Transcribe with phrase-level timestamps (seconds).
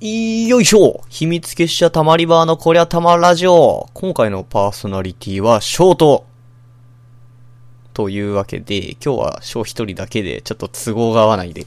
[0.00, 1.02] よいしょ。
[1.08, 6.24] 秘密結社たまり場のこりゃたまラジオ今回のパーソナリティはショート。
[7.94, 11.66] というわけで、今日はショー一人だけで、ちょっと都合が合わないで。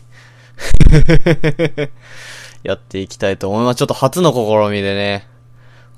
[2.64, 3.80] やっていきたいと思います。
[3.80, 5.27] ちょっと初の試みでね、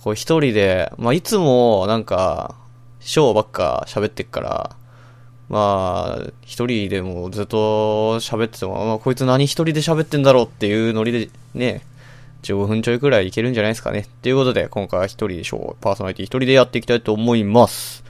[0.03, 2.55] こう一人で、まあ、いつもなんか、
[2.99, 4.75] ショーばっか喋ってっから、
[5.49, 11.83] まあ、一人でもずっと喋ってても、まあ、こいつ何一人で喋ってんだろうっていうノリでね、
[12.43, 14.07] 15分ちょいくらいいけるんじゃないですかね。
[14.21, 15.81] ということで、今回は一人でしょう。
[15.81, 18.03] パーソナリティ一人でやっていきたいと思います。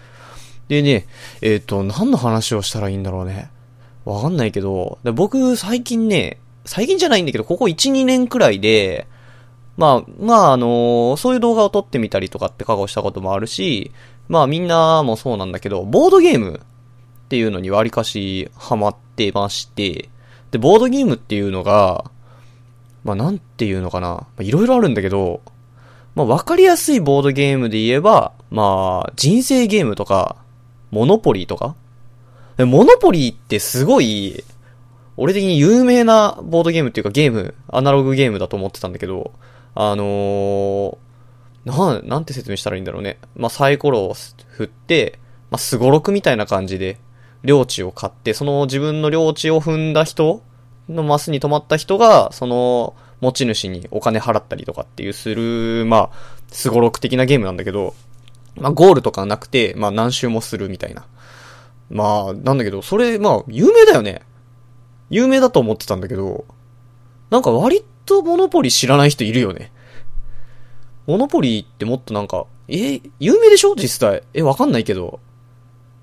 [0.68, 1.06] でね、
[1.42, 3.50] えっ、ー、と、何の話をしたらいいんだろうね。
[4.06, 9.08] わかんないけど、僕、最近ね、最近じゃないんだけど、ここ1、2年くらいで、
[9.78, 13.92] まあ、まあ、あのー、そういう動画を撮ってみたりとかって過去したこともあるし、
[14.30, 16.62] まあみんなもそうなんだけど、ボードゲーム
[17.26, 20.10] っていうのに割かしハマってまして、
[20.52, 22.06] で、ボードゲームっていうのが、
[23.04, 24.28] まあ、なんていうのかな。
[24.38, 25.42] まいろいろあるんだけど、
[26.16, 30.38] まあ、わかりやすいボードゲームで言えば、まあ、人生ゲームとか、
[30.92, 31.76] モノポリーとか。
[32.60, 34.44] モノポリーってすごい、
[35.18, 39.32] 俺的に有名なボードゲームっていうかゲーム、アナログゲームだと思ってたんだけど、
[39.76, 40.98] あのー、
[41.66, 43.18] なん、なんて説明したらいいんだろうね。
[43.36, 47.00] まあ、サイコロを振って、まあ、すごろくみたいな感じで、
[47.44, 50.42] 領地を買って、その自分の領地を踏んだ人
[50.90, 57.96] のマスに止まった人が、その持ち主にお金払ったりとかっていうする、まあ、すごろく的なゲームなんだけど、
[58.56, 61.06] まあ、ゴールとかなくて、まあ、何周もするみたいな。
[61.90, 64.22] まあ、なんだけど、それ、まあ、有名だよね。
[65.10, 66.46] 有名だと思ってたんだけど、
[67.30, 69.72] なんか割とモノポリ知らない人いるよね。
[71.06, 73.76] モノポリってもっとなんか、え、有名でしょ？
[73.76, 74.24] 実際。
[74.34, 75.20] え、わかんないけど。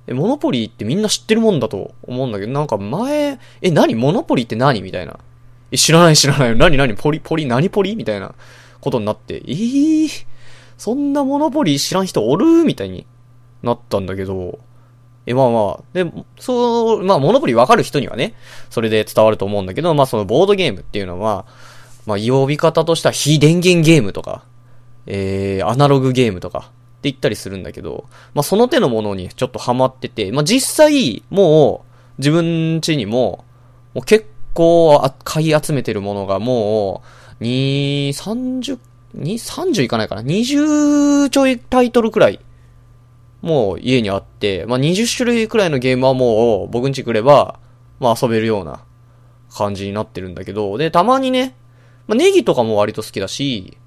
[0.07, 3.95] え、モノポリーってみんな知ってるもんだと思うんだけど、なんか前、え、何？
[3.95, 4.83] モノポリーって何？
[4.83, 5.19] みたいな。
[5.71, 6.57] え、知らない知らない。
[6.57, 6.95] 何何？
[6.95, 7.97] ポリ、ポリ、何ポリ？
[7.97, 8.35] みたいな
[8.81, 10.27] ことになって、えー、
[10.79, 12.65] そんなモノポリー知らん人おる？
[12.65, 13.07] みたいに
[13.63, 14.59] なったんだけど、
[15.27, 18.35] え、まあまあ、で、そう、まあ、モノポリわかる人にはね、
[18.71, 21.47] それで伝わると思うんだけど、まあそのボードゲームっていうのは、
[22.07, 24.45] まあ呼び方としては非電源ゲームとか、
[25.07, 33.45] えー、アナログゲームとか、って言ったりするんだけど、まあ、その手のものにちょっとハマってて、まあ、実際、もう、自分家にも、
[33.95, 37.03] もう結構あ買い集めてるものがも
[37.41, 38.79] う、2、30、
[39.17, 39.33] 2、
[39.73, 42.41] 30いかないかな ?20 ちょいタイトルくらい、
[43.41, 47.59] もう家にあって、まあ、20種類くらいのゲームはもう僕ん家来れば、
[47.99, 48.85] まあ、遊べるような
[49.51, 51.55] 感じになってるんだけど、で、たまにね、
[52.07, 53.79] まあ、ネギとかも割と好きだし、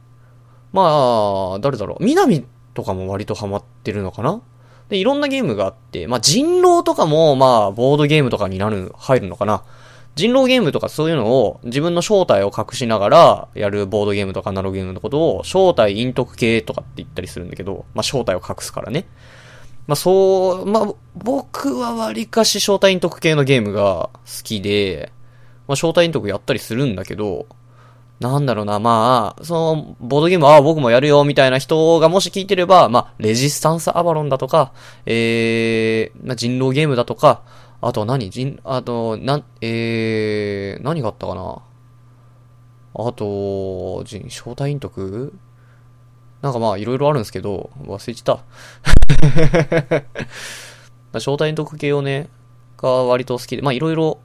[0.71, 4.41] まあ、誰だろう、南とかも割とハマってるのかな？
[4.89, 9.63] で、いろんなゲームがあって、まあ、人狼とかも、まあ、ボードゲームとかになる、入るのかな？
[10.15, 19.07] 人狼ゲームとかそういうのを自分の正体を隠しながらやるボードゲームとかアナログゲームのことを正体陰徳系とかって言ったりするんだけど、まあ正体を隠すからね。
[19.87, 25.11] まあそう、まあ僕は割かし正体陰徳系のゲームが好きで、
[25.67, 27.47] まあ正体陰徳やったりするんだけど、
[28.23, 34.71] なんだろうな、まあ、その、ボードゲーム、ああ、僕もやるよ、みたいな人がもし聞いてれば、まあ、レジスタンスアバロンだとか、
[35.05, 37.43] えー、まあ、人狼ゲームだとか、
[37.81, 38.29] あとは何？
[38.29, 41.57] 人、あと、なん、えー、何があったかな？
[42.95, 45.33] あと、人、招待陰徳
[46.41, 48.43] なんかまあ、いろいろあるんですけど、忘れちゃった。
[51.19, 52.29] 招待陰徳系をね、
[52.77, 54.19] が割と好きで、まあ、いろいろ、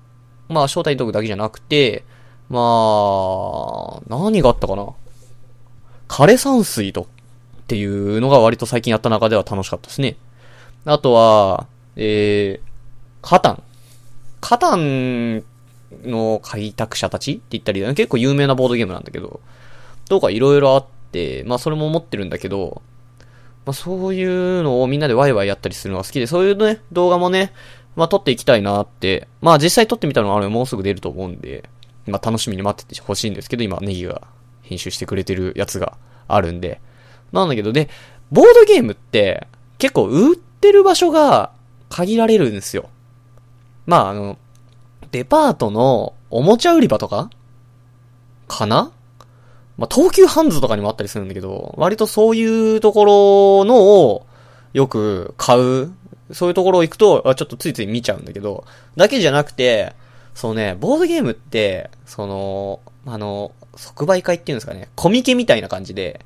[0.48, 2.04] まあ、招待陰徳だけじゃなくて、
[2.50, 4.88] まあ、何があったかな？
[6.08, 7.06] 枯山水とっ
[7.66, 10.16] ていうのが割と最近やった中では楽しかったですね。
[10.86, 11.66] あとは、
[11.96, 12.68] えー、
[13.20, 13.62] カタン。
[14.40, 15.44] カタン
[16.04, 19.40] の開拓者たちって言ったり、結構有名なボードゲームなんだけど、
[20.08, 22.80] とかいろいろあって、まあそれも持ってるんだけど、
[23.66, 27.52] まあそういうのをみんなでワイワイやったりするのが好きで、そういうね、動画もね、
[27.96, 31.68] まあ撮っていきたいなって、まあ実際撮ってみたのはあれもうすぐ出ると思うんで、
[32.08, 34.22] まあ、楽しみに待っててほしいんですけど、今、ネギが
[34.62, 35.96] 編集してくれてるやつが
[36.26, 36.80] あるんで。
[37.32, 37.88] なんだけど、で、
[38.30, 39.46] ボードゲームって、
[39.78, 41.52] 結構売ってる場所が
[41.88, 42.90] 限られるんですよ。
[43.86, 44.36] まあ、あの、
[45.10, 47.30] デパートのおもちゃ売り場とか？
[48.46, 48.92] かな？
[49.78, 53.04] まあ、東急ハンズとかにもあったりするんだけど、割とそういうとこ
[53.62, 54.26] ろのを
[54.74, 55.92] よく買う、
[56.32, 58.64] そういうところ行くと、ちょっとついつい見ちゃうんだけど、
[58.96, 59.94] だけじゃなくて、
[60.38, 66.24] そうね、ボードゲームって、その、あの、即売会っていうんですかね、コミケみたいな感じで、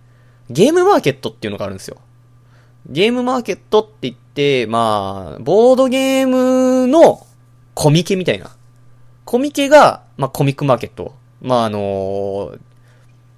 [0.50, 1.97] ゲームマーケットっていうのがあるんですよ。
[2.91, 7.26] ゲームマーケットって言って、まあ、ボードゲームの
[7.73, 8.55] コミケみたいな。
[9.25, 11.15] コミケが、まあ、コミックマーケット。
[11.41, 12.55] まあ、あの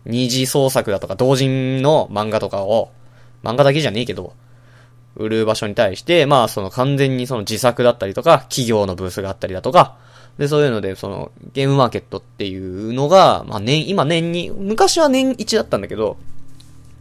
[0.07, 2.91] 二次創作だとか同人の漫画とかを、
[3.45, 4.33] 漫画だけじゃねえけど、
[5.15, 10.03] 売る場所に対して、まあその完全にその自作だったりとか、企業のブースがあったりだとか、
[10.39, 16.17] で、そういうので、その、ゲームマーケットっていうのが、まあ年、今年に、昔は年1だったんだけど、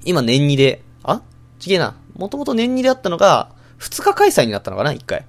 [0.06, 1.22] 今年2で、あ？
[1.60, 1.96] ちげえな。
[2.16, 3.50] もともと年2であったのが、
[3.80, 5.26] 2日開催になったのかな ?1 回。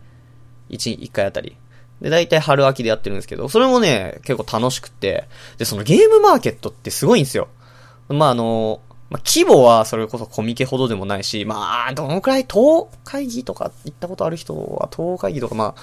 [0.71, 1.57] 1、1回あたり。
[2.01, 5.27] で、大体春秋でやってるんですけど、それもね、結構楽しくて、
[5.57, 7.49] で、そのゲームマーケットってすごいんですよ。
[8.09, 8.81] まあ、あの、
[9.11, 15.81] まあ、規模はそれこそコミケほどでもないし、まあ、どのくらい、東会議とか行ったことある人は、東会議とか、まあ、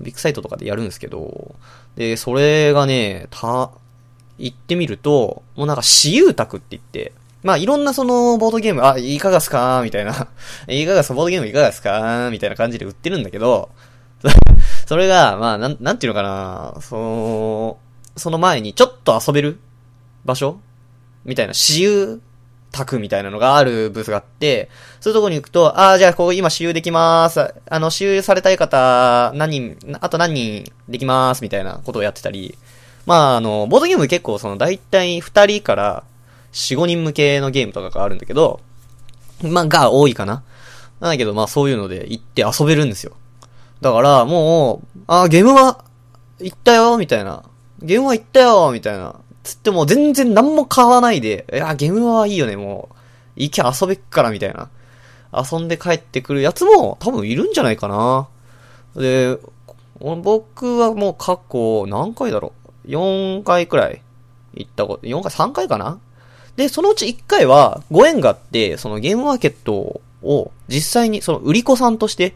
[0.00, 1.54] ビッグサイトとかでやるんですけど、
[1.96, 3.70] で、それがね、た、
[4.38, 7.12] 行ってみると、もうなんか私有宅って言って、
[7.42, 9.82] まあいろんなそのボードゲーム、あ、いかがすか？
[9.84, 10.28] みたいな。
[10.68, 12.30] いかがすボードゲームいかがすか？
[12.32, 13.68] みたいな感じで売ってるんだけど、
[14.86, 17.78] それが、まあ、なん、なんていうのかな、その、
[18.16, 19.58] その前にちょっと遊べる
[20.24, 20.58] 場所？
[21.24, 22.20] みたいな、私有
[22.74, 24.68] 宅みたいなのがあるブースがあって、
[25.00, 27.54] そういうとこに行くと、ああ、じゃあここ今私有できます。
[27.70, 32.58] あの、私有されたい方、何人、あと何人できます、みたいなことをやってたり、
[33.06, 36.04] まあ、あの、ボードゲーム結構その、だいたい2人から
[36.52, 38.60] 4、5人向けのゲームとかがあるんだけど、
[39.42, 40.42] まあ、が多いかな。
[41.00, 43.12] なんだけど、まあそういうので行って遊べるんですよ。
[43.80, 45.84] だから、もう、あ、ゲームは、
[46.40, 47.42] 行ったよ、みたいな。
[47.82, 49.16] ゲームは行ったよ、みたいな。
[49.44, 52.94] つっても全然何も買わないで、いや、ゲームはいいよね、もう。
[53.36, 54.70] 行き遊べっから、みたいな。
[55.32, 58.28] 遊んで帰ってくるやつも多分いるんじゃないかな。
[58.96, 59.38] で、
[60.00, 62.52] 僕はもう過去何回だろ
[62.86, 64.02] う ?4 回くらい
[64.54, 65.98] 行ったこと、4回、3回かな
[66.56, 72.34] で、そのうち1回はご縁があって、そのゲームマーケットを実際にその売り子さんとして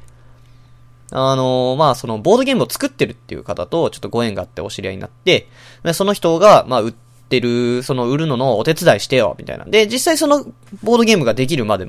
[1.10, 5.48] あのー、まあ、その、ボードゲームを作ってるっていう方と、ちょっとご縁があってお知り合いになって、
[5.82, 9.64] でその人が、まあ、売ってる、その、売るののお手伝いしてよ、みたいな。
[9.64, 10.44] で、実際その、
[10.82, 11.86] ボードゲームができるまで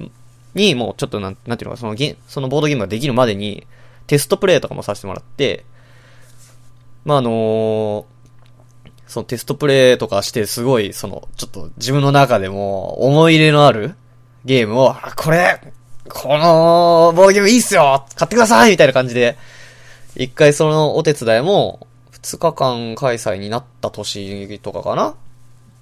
[0.55, 3.67] に、もう、ちょっとなん、なんていうのか、そのゲ、そのボードゲームができるまでに、
[4.07, 5.65] テストプレイとかもさせてもらって、
[7.03, 8.05] まあ、あのー、
[9.07, 13.95] そのテストプレイとかして、すごい、その、ちょっと自分の中でも、思い入れのある
[14.45, 15.73] ゲームを、あ、これ、
[16.09, 19.37] この、ボードゲームいいっすよ買ってくださいみたいな感じで、
[20.15, 25.15] 一回そのお手伝いも、二日間開催になった年とかかな？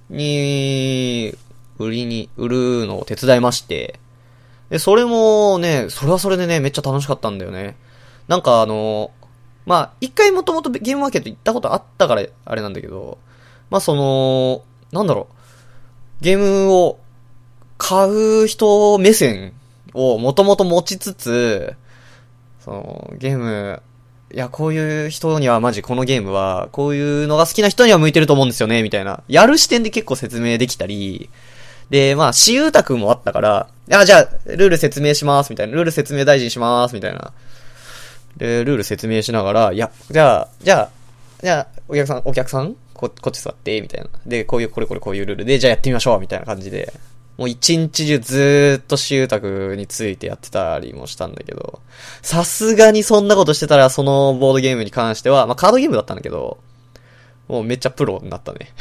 [0.09, 1.33] に、
[1.79, 4.00] 売りに、売るのを手伝いまして、
[4.69, 7.75] で、それもね、それはそれでね、めっちゃ楽しかったんだよね。
[8.27, 9.12] なんかあの、
[9.65, 13.18] まあ、一回もともとゲームマーケット行ったことあったから、あれなんだけど、
[13.69, 15.27] まあその、なんだろ
[16.21, 17.00] う、ゲームを
[17.77, 19.53] 買う人目線
[19.98, 21.74] をもともと持ちつつ、
[22.64, 23.82] その、ゲーム、
[24.34, 29.24] いや、こういう人にはマジこのゲームは、こういうのが好きな人には向いてると思うんですよね、みたいな。
[29.28, 31.30] やる視点で結構説明できたり、
[31.90, 35.74] で、まあ、私有宅もあったから、あ、じゃあ、ルール説明します、みたいな。
[35.74, 37.32] ルール説明大臣します、みたいな。
[38.36, 40.90] で、ルール説明しながら、いや、じゃあ、じゃあ、
[41.42, 44.10] じゃあ、お客さん、お客さんこ、こっち座って、みたいな。
[44.26, 46.92] で、こういう、これこれこういうルールで、じゃあやってみましょう、みたいな感じで。
[47.38, 51.81] もう一日中ずーっとシュータクについてやってたりもしたんだけど、
[52.24, 56.58] さすがにそんなことしてたら、そのボードゲームに関しては、まあカードゲームだったんだけど、
[57.48, 58.74] もうめっちゃプロになったね。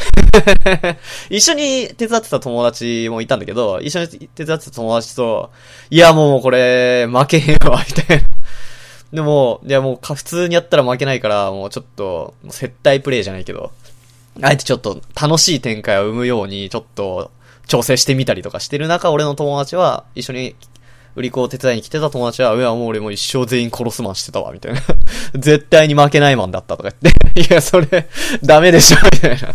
[1.30, 5.50] 一緒に手伝ってた友達もいたんだけど、一緒に手伝ってた友達と、
[5.90, 8.26] いやもうこれ、負けへんわ、みたいな。
[9.12, 13.70] でも、いやもう普通にやったら負けないから、もうちょっと、接待プレイじゃないけど、
[14.42, 17.30] あえてちょっと楽しい展開を生むように、ちょっと、
[17.66, 20.54] 調整してみたりとかしてる中、俺の友達は、一緒に
[21.16, 24.80] 売り子を手伝いに来てた友達は、いや、もう俺も一生全員殺すマンしてたわ、みたいな。
[25.34, 27.40] 絶対に負けないマンだったとか言って。
[27.40, 28.08] いや、それ、
[28.42, 29.54] ダメでしょ、みたいな。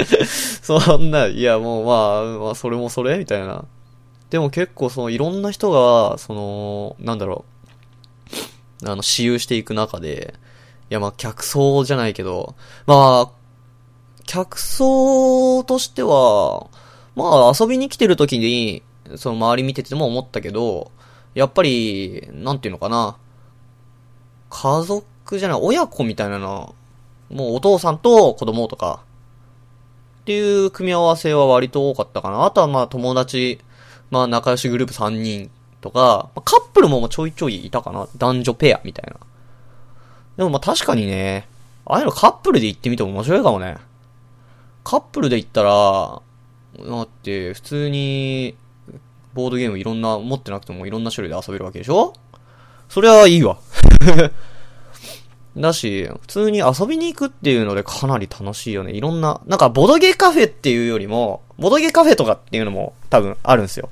[0.62, 3.64] そんな、いや、もうまあ、まあ、それもそれみたいな。
[4.30, 7.44] でも結構その、いろんな人が、その、なんだろ
[8.82, 10.34] う、あの、私有していく中で、
[10.90, 13.30] いや、まあ、客層じゃないけど、まあ、
[14.26, 16.66] 客層としては、
[17.16, 18.82] まあ遊びに来てる時に、
[19.16, 20.92] その周り見てても思ったけど、
[21.34, 23.16] やっぱり、なんていうのかな。
[24.50, 26.74] 家族じゃない、親子みたいなの、
[27.30, 29.00] もうお父さんと子供とか、
[30.20, 32.44] っていう組み合わせは割と多かったかな。
[32.44, 33.60] あとはまあ友達、
[34.10, 38.08] まあ仲良しグループ3人とか、カップルもちょいちょいいたかな。
[38.16, 39.16] 男女ペアみたいな。
[40.36, 41.48] でもまあ確かにね、
[41.84, 43.76] ああいうのカップルで行ってみても面白いかもね。
[44.84, 46.20] カップルで行ったら、
[46.78, 48.56] だって、普通に、
[49.34, 52.12] ボードゲームいろんな、持ってなくてもいろんな種類で遊べるわけでしょ？
[52.88, 53.58] それはいいわ。
[55.56, 58.92] だし、普通に遊びに行くっていうのでかなり楽しいよね。
[58.92, 63.88] いろんな、なんかボドゲカフェっていうよりも、ボドゲカフェとかっていうのも多分あるんですよ。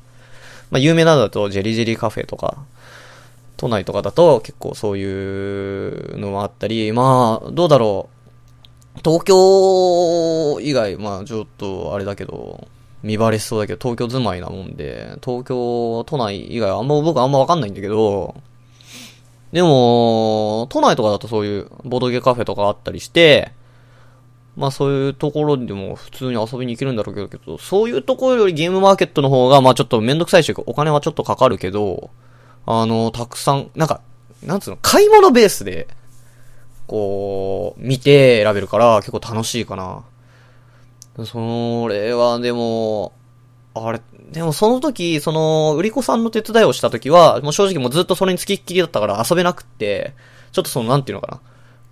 [0.70, 2.58] まあ有名なのだとジェリジェリカフェとか、
[3.56, 8.13] 都内とかだと結構そういうのもあったり、まあ、どうだろう。
[9.02, 12.68] 東京以外、まあちょっとあれだけど、
[13.02, 18.34] 見バレしそうだけど、東京住まいなもんで、東京、都内以外はあんま僕あんまわかんないんだけど、
[19.52, 23.52] でも、都内とかだとそういうボドゲカフェとかあったりして、
[24.56, 32.10] まあそういうところでも普通に遊びに行けるんだろうけど、そういうところよりゲームマーケットの方が、まあちょっとめんどくさいし、お金はちょっとかかるけど、
[32.66, 34.00] あの、たくさん、なんか、
[34.42, 35.88] なんつうの、買い物ベースで、
[36.86, 40.04] こう、見て選べるから結構楽しいかな。
[41.24, 43.12] それはでも、
[43.74, 44.00] あれ、
[44.30, 50.14] でもその時、その、売り子さんの手伝いをした時は、もう正直もうずっとそれに付きっきりだったから遊べなくって、
[50.52, 51.40] ちょっとその、なんていうのかな。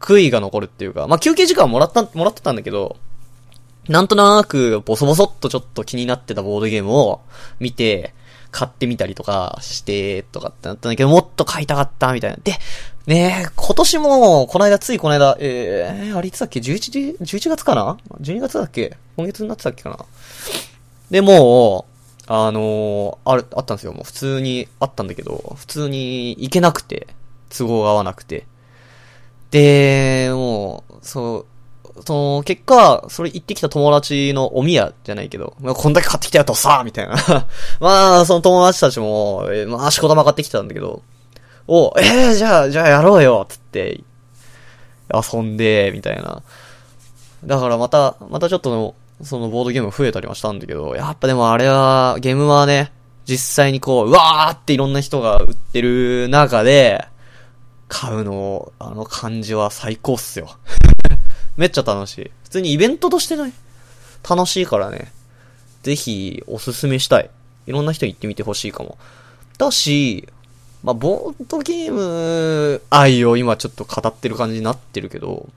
[0.00, 2.96] 悔いが残るっていうか、まあ、休憩時間もらった、もらってたんだけど、
[3.88, 7.20] なんとなく、ボソボソっとちょっと気になってたボードゲームを
[7.58, 8.14] 見て、
[8.52, 12.36] 買ってみたりとかして、とかってなったんだけど、もっと買いたかった、みたいな。
[12.44, 12.52] で、
[13.06, 18.96] ねえ、今年も、この間、ついこの間、えー、あれいつだっけ ?11 時、11月かな ?12 月だっけ？
[19.16, 19.98] 今月になってたっけかな？
[21.10, 21.92] で、もう、
[22.28, 23.92] あのー、ある、あったんですよ。
[23.94, 27.08] もう普通にあったんだけど、普通に行けなくて、
[27.50, 28.46] 都合が合わなくて。
[29.50, 31.46] で、もう、そう、
[32.04, 37.14] その、結果、それ行ってきた友達のお宮じゃないけど、まあ、こんだけ買ってきたよとさ、みたいな。
[37.80, 41.02] まあ、その友達たちも、えー、まあ、しこ玉買ってきたんだけど、
[41.68, 44.00] お、えー、じゃあ、じゃあやろうよ、つって、
[45.12, 46.42] 遊んで、みたいな。
[47.44, 52.92] だからまた、またちょっとのそのボードゲーム増えたりはしたんだけど、やっぱでもあれは、ゲームはね、
[53.24, 57.06] 実際にこう、うわーっていろんな人が売ってる中で、
[57.88, 60.56] 買うの、あの感じは最高っすよ。
[61.56, 62.30] めっちゃ楽しい。
[62.44, 63.52] 普通にイベントとしてね、
[64.28, 65.12] 楽しいからね、
[65.82, 67.30] ぜひおすすめしたい。
[67.66, 68.98] いろんな人に行ってみてほしいかも。
[69.58, 70.28] だし、
[70.82, 75.48] まあ、ボードゲーム愛を今ちょっと語ってる感じになってるけど、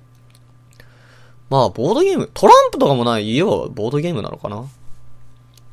[1.49, 4.65] まあ、ボードゲーム、トランプとかもない家はボードゲームなのかな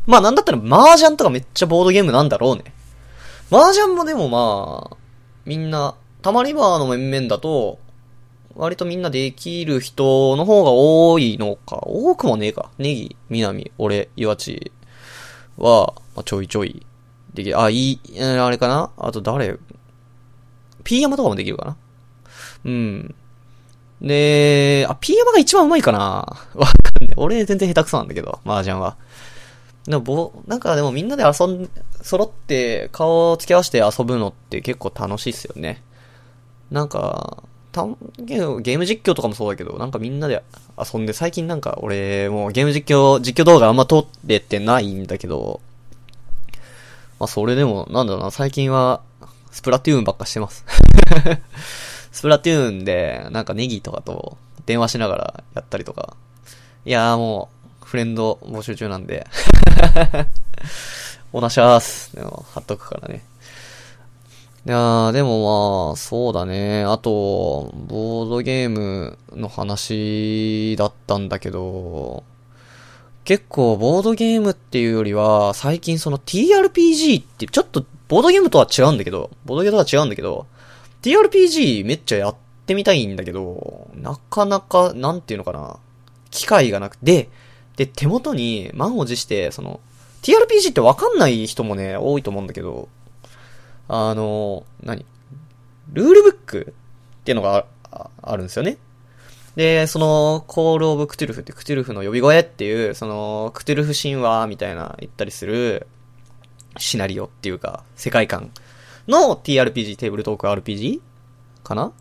[0.07, 2.65] まあ、なんだったら麻雀とかめっちゃボードゲームなんだろうね。
[3.51, 4.97] 麻雀もでもまあ、
[5.45, 7.79] みんな、たまり場の面々だと、
[8.55, 11.79] 割とみんなできる人の方が多いのか。
[11.83, 12.71] 多くもねえか。
[12.79, 14.73] ネギ、南、俺、岩地
[15.57, 16.85] は、まあ、ちょいちょい
[17.35, 17.61] できる。
[17.61, 19.59] あ、いい、あれかなあと誰
[20.85, 21.77] ?P 山とかもできるかな
[22.65, 23.15] うん。
[24.01, 25.99] で、あ、P 山が一番うまいかな
[26.55, 27.15] わかんない。
[27.17, 28.97] 俺全然下手くそなんだけど、麻雀は。
[29.87, 31.71] でも、ぼ、なんかでもみんなで遊ん、
[32.03, 35.83] 揃って顔を付け合わせて遊ぶのって結構楽しいっすよね。
[36.71, 37.87] なんか、た
[38.19, 40.43] ゲーム実況とかもそうだけど、なんかみんなで
[40.79, 45.61] 遊んで、最近なんか俺もうゲーム実況、実況動画あんま撮れてないんだけど、
[47.19, 49.01] まあそれでも、なんだろうな、最近は、
[49.51, 50.65] スプラトゥーンばっかしてます
[52.11, 54.37] スプラトゥーンで、なんかネギとかと
[54.67, 56.17] 電話しながらやったりとか。
[56.85, 57.49] いやーも
[57.83, 59.27] う、フレンド募集中なんで
[61.33, 62.17] おなしゃーす。
[62.17, 63.23] でも、貼っとくからね。
[64.65, 66.85] いやー、でもまあ、そうだね。
[66.85, 72.23] あと、ボードゲームの話だったんだけど、
[73.25, 80.47] 結構ボードゲームっていうよりは、最近その TRPG ってちょっとボードゲームとは違うんだけど、ボードゲームとは違うんだけど、
[81.03, 85.79] TRPG めっちゃやってみたいんだけど、なかなか、なんていうのかな、
[86.31, 87.31] 機会がなくて、
[87.77, 89.81] で、手元に満を持して、その、
[90.23, 92.89] TRPG ってわかんない人もね、多いと思うんだけど、
[93.89, 95.05] あの、何？
[95.93, 96.75] ルールブック
[97.21, 97.67] っていうのが
[98.23, 98.79] あるんですよね。
[99.57, 105.87] で、その、 Call of Cthulhu ってクトゥルフの呼び声っていう、その、クトゥルフ神話みたいな言ったりする、
[106.79, 108.51] シナリオっていうか、世界観
[109.07, 111.01] の TRPG、テーブルトーク RPG?
[111.63, 111.93] かな？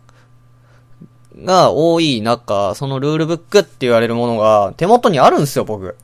[1.44, 5.96] が多い中、そのルールブックって言われるものが手元にあるんですよ、僕。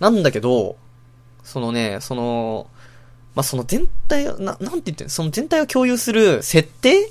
[0.00, 0.76] なんだけど、
[1.44, 2.66] そのね、その、
[3.34, 7.10] まあ、その全体を、な、なんて言ってんその全体を共有する設定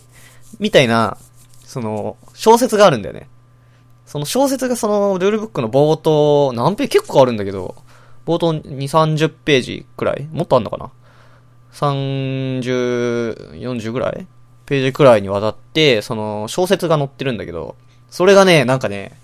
[0.59, 1.17] みたいな、
[1.65, 3.27] その、小説があるんだよね。
[4.05, 6.99] その小説がそのルールブックの冒頭、何ページ？
[6.99, 7.75] 結構あるんだけど、
[8.25, 10.27] 冒頭2、30ページくらい？
[10.31, 10.91] もっとあんのかな
[11.73, 14.27] ？30、40ぐらい？
[14.65, 17.75] ページくらいにわたって、その、小説が載ってるんだけど、
[18.09, 19.17] それがね、なんかね、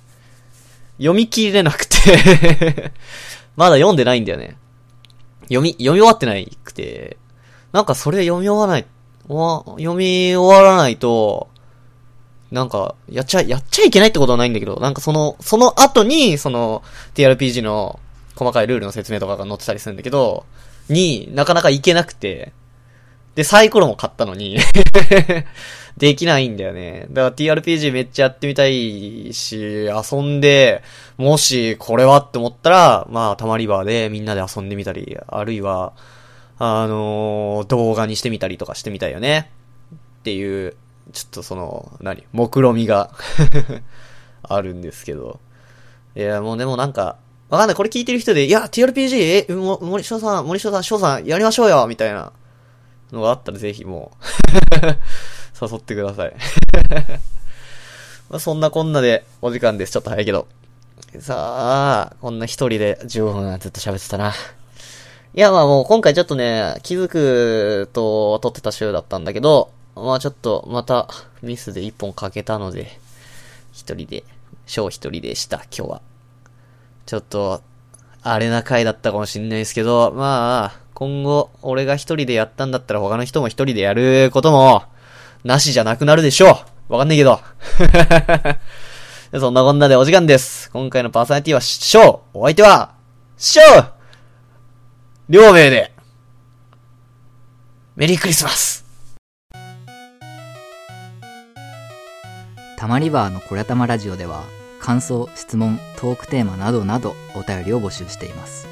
[0.98, 2.92] 読み切れなくて
[3.56, 4.58] まだ読んでないんだよね。
[5.48, 7.18] 読み、読み終わってないくて、
[7.72, 8.86] なんかそれ読み終わらない、
[9.28, 11.50] 読み終わらないと、
[12.52, 16.82] なんか、やっちゃ、やっちゃいけないってことはないんだけど、なんかその、その後に、その、
[17.14, 18.00] TRPG の
[18.36, 20.46] 細かいルールの説明とかが載ってたりするんだけど、
[20.88, 22.54] になかなかいけなくて、
[23.36, 24.58] で、サイコロも買ったのに。
[25.98, 27.08] できないんだよね。
[27.10, 30.84] だから TRPG めっちゃやってみたいし、遊んで、
[31.18, 35.94] もしこれはって思ったら、まあ、たまり場でみんなで遊んでみたり、あるいは、
[36.60, 39.52] あのー、動画にしてみたりとかしてみたいよね。
[39.92, 40.76] っていう、
[41.14, 42.26] ちょっとその、何？
[42.32, 43.12] 目論みが
[44.44, 45.40] あるんですけど。
[46.16, 47.18] いや、もうでもなんか、
[47.50, 47.76] わかんない。
[47.76, 52.34] これ聞いてる人で、いや、TRPG、え、森翔さん、森翔さん、翔さん、やりましょうよみたいな
[53.12, 54.26] のがあったらぜひもう
[55.60, 56.34] 誘ってください
[58.30, 59.94] まあそんなこんなでお時間です。
[59.94, 60.48] ちょっと早いけど。
[61.20, 64.34] さあ、こんな一人で15分ずっと喋ってたな。
[65.34, 71.08] いや、まあもう今回ちょっとね、気づくと撮ってた週だったんだけど、まあちょっとまた
[71.42, 73.00] ミスで一本かけたので、
[73.72, 74.24] 一人で、
[74.66, 76.02] 小一人でした、今日は。
[77.06, 77.62] ちょっと、
[78.22, 84.84] あれな回だったかもしんないですけど、まあ、今後、俺が一人でやったんだったら他の人も一人でやることも、
[85.48, 87.40] なしじゃなくなるでしょうわかんないけど。
[89.40, 90.70] そんなこんなでお時間です。
[90.72, 92.96] 今回のパーソナリティは、ショーお相手は、
[93.38, 93.90] ショー
[95.30, 95.94] 両名で、
[97.96, 98.86] メリークリスマス
[102.78, 104.44] たまりバーのこりゃたまラジオでは
[104.82, 108.68] 感想、質問、トークテーマなどなどお便りを募集しています。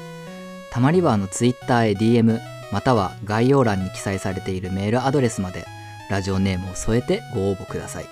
[0.70, 2.38] たまりバーのツイッターへ DM
[2.70, 5.64] または概要欄に記載されているメールアドレスまで
[6.10, 8.06] ラジオネームを添えてご応募ください。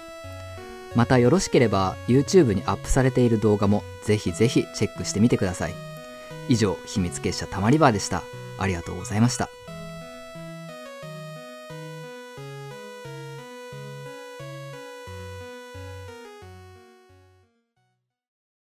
[0.94, 5.74] またよろしければ YouTube にアップされている動画もぜひぜひチェックしてみてください。
[6.48, 8.22] 以上、秘密結社たまりバーでした。
[8.58, 9.48] ありがとうございました。